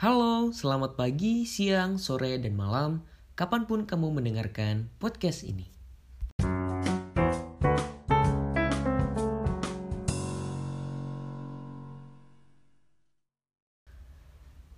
[0.00, 3.04] Halo, selamat pagi, siang, sore, dan malam,
[3.36, 5.68] kapan pun kamu mendengarkan podcast ini.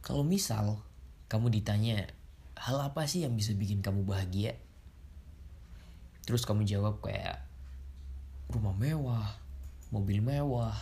[0.02, 0.82] Kalau misal
[1.30, 2.10] kamu ditanya,
[2.58, 4.58] hal apa sih yang bisa bikin kamu bahagia?
[6.26, 7.46] Terus kamu jawab kayak
[8.50, 9.38] rumah mewah,
[9.94, 10.74] mobil mewah,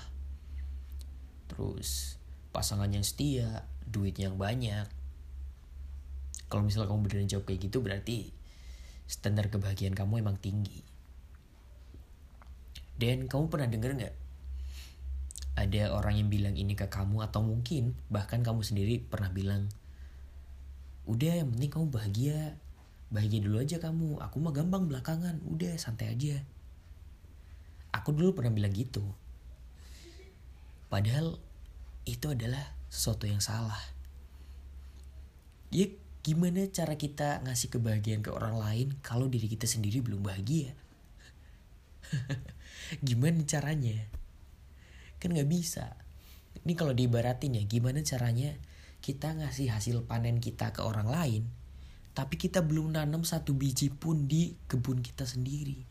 [1.53, 2.18] terus
[2.59, 4.91] pasangan yang setia, duit yang banyak.
[6.51, 8.35] Kalau misalnya kamu beneran jawab kayak gitu berarti
[9.07, 10.83] standar kebahagiaan kamu emang tinggi.
[12.99, 14.17] Dan kamu pernah denger nggak?
[15.55, 19.71] Ada orang yang bilang ini ke kamu atau mungkin bahkan kamu sendiri pernah bilang,
[21.07, 22.59] udah yang penting kamu bahagia,
[23.15, 26.43] bahagia dulu aja kamu, aku mah gampang belakangan, udah santai aja.
[27.95, 29.07] Aku dulu pernah bilang gitu.
[30.91, 31.39] Padahal
[32.09, 33.79] itu adalah sesuatu yang salah.
[35.69, 35.93] Ya
[36.25, 40.73] gimana cara kita ngasih kebahagiaan ke orang lain kalau diri kita sendiri belum bahagia?
[43.07, 44.09] gimana caranya?
[45.21, 46.01] Kan gak bisa.
[46.65, 48.57] Ini kalau diibaratin ya gimana caranya
[48.99, 51.45] kita ngasih hasil panen kita ke orang lain
[52.19, 55.87] tapi kita belum nanam satu biji pun di kebun kita sendiri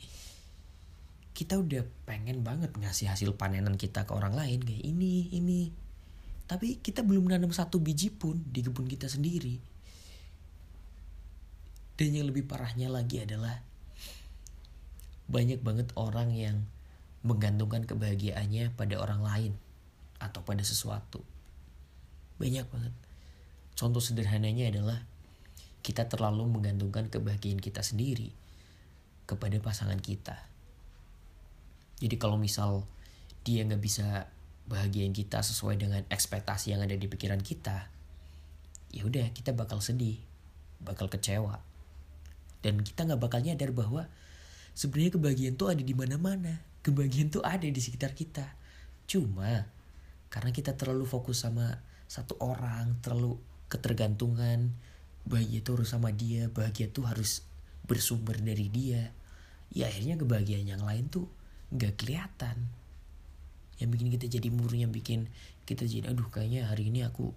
[1.31, 5.71] kita udah pengen banget ngasih hasil panenan kita ke orang lain kayak ini ini
[6.47, 9.59] tapi kita belum nanam satu biji pun di kebun kita sendiri.
[11.99, 13.59] Dan yang lebih parahnya lagi adalah
[15.27, 16.63] banyak banget orang yang
[17.27, 19.53] menggantungkan kebahagiaannya pada orang lain
[20.23, 21.19] atau pada sesuatu.
[22.39, 22.95] Banyak banget.
[23.75, 25.03] Contoh sederhananya adalah
[25.83, 28.31] kita terlalu menggantungkan kebahagiaan kita sendiri
[29.27, 30.39] kepada pasangan kita.
[31.99, 32.87] Jadi kalau misal
[33.43, 34.31] dia nggak bisa
[34.67, 37.87] bahagiain kita sesuai dengan ekspektasi yang ada di pikiran kita
[38.91, 40.19] ya udah kita bakal sedih
[40.81, 41.61] bakal kecewa.
[42.61, 44.09] Dan kita nggak bakal nyadar bahwa
[44.73, 46.61] sebenarnya kebahagiaan tuh ada di mana-mana.
[46.81, 48.45] Kebahagiaan tuh ada di sekitar kita.
[49.07, 49.67] Cuma
[50.27, 54.75] karena kita terlalu fokus sama satu orang terlalu ketergantungan
[55.27, 57.43] bahagia tuh harus sama dia bahagia tuh harus
[57.83, 59.11] bersumber dari dia
[59.71, 61.27] ya akhirnya kebahagiaan yang lain tuh
[61.75, 62.71] nggak kelihatan
[63.77, 65.29] yang bikin kita jadi murni yang bikin
[65.69, 67.33] kita jadi aduh kayaknya hari ini aku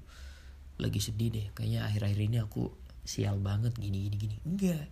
[0.80, 1.46] lagi sedih deh.
[1.52, 2.72] Kayaknya akhir-akhir ini aku
[3.04, 4.36] sial banget gini gini gini.
[4.48, 4.88] Enggak.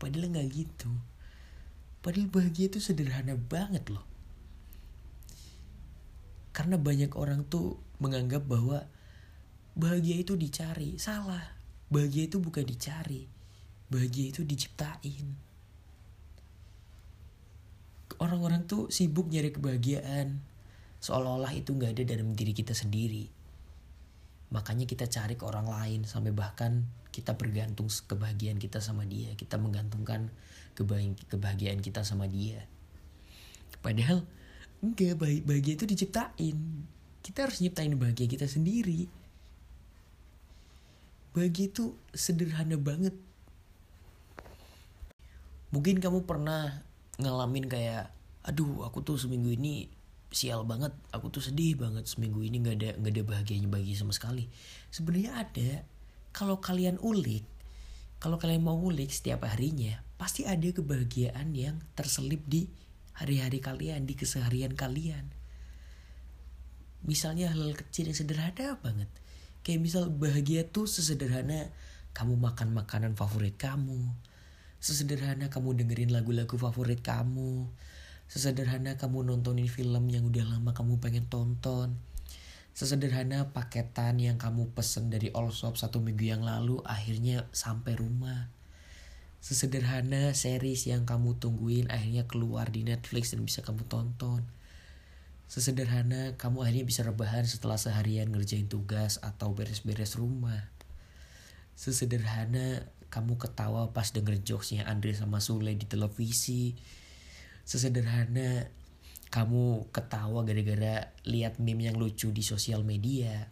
[0.00, 0.90] Padahal nggak gitu.
[2.00, 4.02] Padahal bahagia itu sederhana banget loh.
[6.56, 8.88] Karena banyak orang tuh menganggap bahwa
[9.76, 10.96] bahagia itu dicari.
[10.96, 11.60] Salah.
[11.92, 13.28] Bahagia itu bukan dicari.
[13.92, 15.36] Bahagia itu diciptain.
[18.20, 20.49] Orang-orang tuh sibuk nyari kebahagiaan
[21.00, 23.26] seolah-olah itu nggak ada dalam diri kita sendiri.
[24.52, 29.32] Makanya kita cari ke orang lain sampai bahkan kita bergantung kebahagiaan kita sama dia.
[29.34, 30.28] Kita menggantungkan
[31.28, 32.68] kebahagiaan kita sama dia.
[33.80, 34.28] Padahal
[34.84, 36.56] enggak bahagia itu diciptain.
[37.20, 39.08] Kita harus nyiptain bahagia kita sendiri.
[41.30, 43.14] Bahagia itu sederhana banget.
[45.70, 46.82] Mungkin kamu pernah
[47.22, 48.10] ngalamin kayak
[48.42, 49.99] aduh aku tuh seminggu ini
[50.30, 50.94] sial banget.
[51.10, 54.46] Aku tuh sedih banget seminggu ini nggak ada nggak ada bahagianya bagi sama sekali.
[54.90, 55.70] Sebenarnya ada.
[56.30, 57.42] Kalau kalian ulik
[58.20, 62.68] kalau kalian mau ulik setiap harinya pasti ada kebahagiaan yang terselip di
[63.16, 65.32] hari-hari kalian di keseharian kalian.
[67.00, 69.08] Misalnya hal, -hal kecil yang sederhana banget.
[69.64, 71.72] Kayak misal bahagia tuh sesederhana
[72.12, 74.12] kamu makan makanan favorit kamu.
[74.84, 77.72] Sesederhana kamu dengerin lagu-lagu favorit kamu
[78.30, 81.98] Sesederhana kamu nontonin film yang udah lama kamu pengen tonton.
[82.78, 88.46] Sesederhana paketan yang kamu pesen dari all shop satu minggu yang lalu akhirnya sampai rumah.
[89.42, 94.46] Sesederhana series yang kamu tungguin akhirnya keluar di Netflix dan bisa kamu tonton.
[95.50, 100.70] Sesederhana kamu akhirnya bisa rebahan setelah seharian ngerjain tugas atau beres-beres rumah.
[101.74, 106.78] Sesederhana kamu ketawa pas denger jokesnya Andre sama Sule di televisi
[107.70, 108.66] sesederhana
[109.30, 113.46] kamu ketawa gara-gara lihat meme yang lucu di sosial media.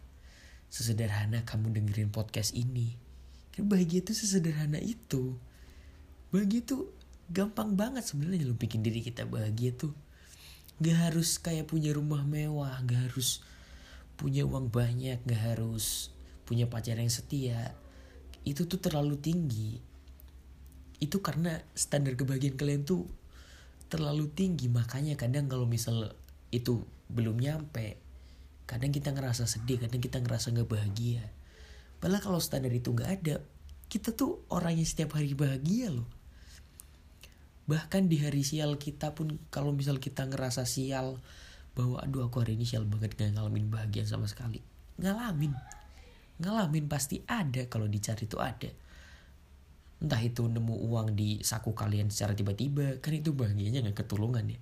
[0.67, 2.99] Sesederhana kamu dengerin podcast ini.
[3.55, 5.39] Kan bahagia itu sesederhana itu.
[6.35, 6.91] Bahagia itu
[7.31, 9.95] gampang banget sebenarnya lo bikin diri kita bahagia tuh.
[10.83, 13.39] Gak harus kayak punya rumah mewah gak harus
[14.19, 16.11] punya uang banyak gak harus
[16.43, 17.71] punya pacar yang setia.
[18.43, 19.79] Itu tuh terlalu tinggi.
[20.99, 23.07] Itu karena standar kebahagiaan kalian tuh
[23.89, 26.13] terlalu tinggi makanya kadang kalau misal
[26.53, 27.97] itu belum nyampe
[28.69, 31.25] kadang kita ngerasa sedih kadang kita ngerasa nggak bahagia.
[31.97, 33.41] Padahal kalau standar itu nggak ada
[33.89, 36.05] kita tuh orang yang setiap hari bahagia loh.
[37.65, 41.17] Bahkan di hari sial kita pun kalau misal kita ngerasa sial
[41.73, 44.61] bahwa aduh aku hari ini sial banget gak ngalamin bahagia sama sekali.
[45.01, 45.53] Ngalamin.
[46.37, 48.69] Ngalamin pasti ada kalau dicari itu ada
[49.99, 54.59] entah itu nemu uang di saku kalian secara tiba-tiba kan itu bahagianya nggak ketulungan ya.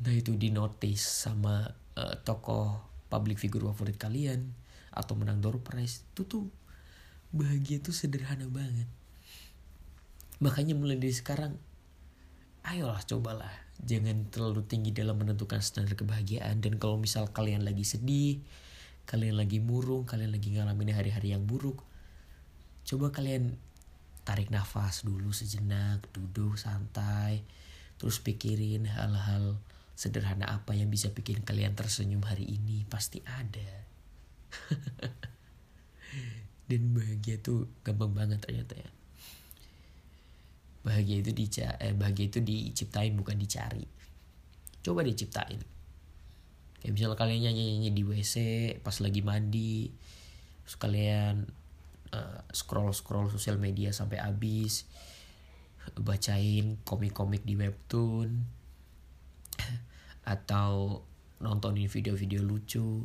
[0.00, 2.80] Entah itu di notice sama uh, tokoh
[3.12, 4.50] public figure favorit kalian
[4.94, 6.44] atau menang door prize itu tuh
[7.30, 8.88] bahagia tuh sederhana banget.
[10.40, 11.54] Makanya mulai dari sekarang
[12.64, 13.52] ayolah cobalah.
[13.84, 16.62] Jangan terlalu tinggi dalam menentukan standar kebahagiaan.
[16.62, 18.40] Dan kalau misal kalian lagi sedih
[19.04, 21.84] kalian lagi murung kalian lagi ngalamin hari-hari yang buruk
[22.88, 23.56] coba kalian
[24.24, 27.44] tarik nafas dulu sejenak duduk santai
[28.00, 29.60] terus pikirin hal-hal
[29.94, 32.82] sederhana apa yang bisa bikin kalian tersenyum hari ini.
[32.90, 33.70] Pasti ada.
[36.68, 38.90] Dan bahagia tuh gampang banget ternyata ya.
[40.84, 43.86] Bahagia itu dica eh, bahagia itu diciptain bukan dicari.
[44.84, 45.62] Coba diciptain.
[46.82, 48.34] Kayak misalnya kalian nyanyi nyanyi di wc
[48.84, 49.88] pas lagi mandi
[50.64, 51.48] terus kalian
[52.14, 54.86] eh, scroll scroll sosial media sampai habis
[56.00, 58.30] bacain komik-komik di webtoon
[60.24, 61.04] atau
[61.44, 63.04] nontonin video-video lucu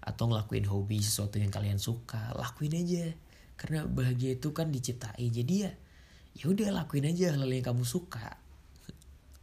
[0.00, 3.14] atau ngelakuin hobi sesuatu yang kalian suka lakuin aja.
[3.54, 5.72] Karena bahagia itu kan diciptain jadi ya
[6.34, 8.40] ya udah lakuin aja hal, hal yang kamu suka.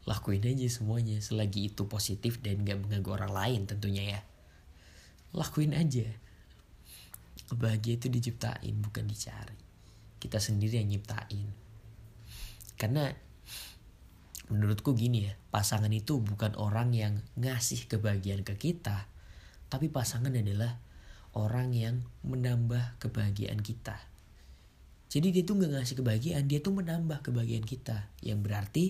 [0.07, 1.19] Lakuin aja semuanya.
[1.21, 4.21] Selagi itu positif dan gak mengganggu orang lain tentunya ya.
[5.35, 6.07] Lakuin aja
[7.55, 9.55] bahagia itu diciptain bukan dicari
[10.19, 11.47] kita sendiri yang nyiptain
[12.75, 13.13] karena
[14.51, 19.07] menurutku gini ya pasangan itu bukan orang yang ngasih kebahagiaan ke kita
[19.71, 20.79] tapi pasangan adalah
[21.35, 23.99] orang yang menambah kebahagiaan kita
[25.07, 28.11] jadi dia tuh nggak ngasih kebahagiaan, dia tuh menambah kebahagiaan kita.
[28.19, 28.85] Yang berarti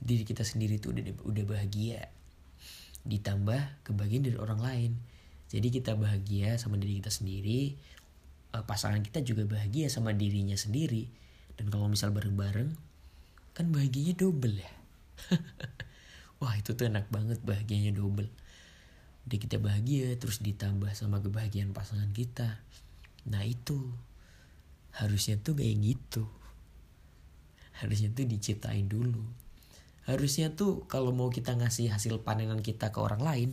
[0.00, 2.12] diri kita sendiri tuh udah udah bahagia.
[3.08, 4.92] Ditambah kebahagiaan dari orang lain.
[5.50, 7.74] Jadi kita bahagia sama diri kita sendiri,
[8.54, 11.10] eh, pasangan kita juga bahagia sama dirinya sendiri.
[11.58, 12.70] Dan kalau misal bareng-bareng,
[13.52, 14.72] kan bahagianya double ya.
[16.40, 18.30] Wah itu tuh enak banget bahagianya double.
[19.28, 22.62] Udah kita bahagia terus ditambah sama kebahagiaan pasangan kita.
[23.28, 23.92] Nah itu
[24.96, 26.26] harusnya tuh kayak gitu
[27.80, 29.24] harusnya tuh diciptain dulu
[30.08, 33.50] harusnya tuh kalau mau kita ngasih hasil panenan kita ke orang lain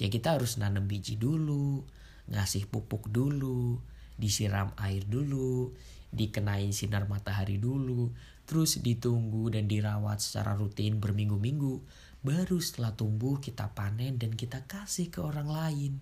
[0.00, 1.84] ya kita harus nanam biji dulu
[2.32, 3.80] ngasih pupuk dulu
[4.16, 5.76] disiram air dulu
[6.10, 8.10] dikenain sinar matahari dulu
[8.48, 11.84] terus ditunggu dan dirawat secara rutin berminggu-minggu
[12.20, 15.92] baru setelah tumbuh kita panen dan kita kasih ke orang lain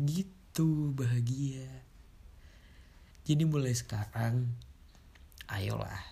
[0.00, 1.90] gitu bahagia
[3.30, 4.48] jadi mulai sekarang,
[5.46, 6.02] ayolah,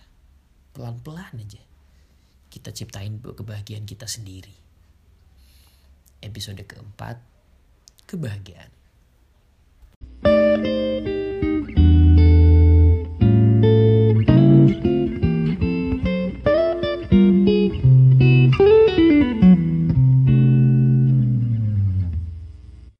[0.71, 1.68] pelan-pelan aja.
[2.49, 4.53] Kita ciptain kebahagiaan kita sendiri.
[6.19, 7.21] Episode keempat,
[8.09, 8.73] kebahagiaan.
[10.19, 11.08] thank you